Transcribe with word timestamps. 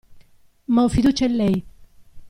Ma 0.65 0.81
ho 0.81 0.87
fiducia 0.89 1.25
in 1.25 1.35
lei! 1.35 1.65